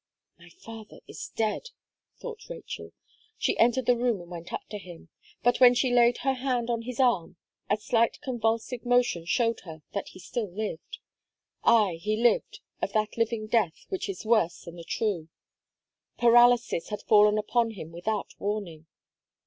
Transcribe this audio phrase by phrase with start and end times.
[0.39, 1.69] "My father is dead,"
[2.17, 2.91] thought Rachel.
[3.37, 5.09] She entered the room and went up to him.
[5.43, 7.35] But when she laid her hand on his arm,
[7.69, 10.97] a slight convulsive motion showed her that he still lived.
[11.63, 15.29] Ay, he lived, of that living death, which is worse than the true.
[16.17, 18.87] Paralysis had fallen upon him without warning.